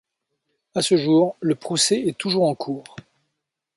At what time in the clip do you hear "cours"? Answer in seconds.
2.55-2.95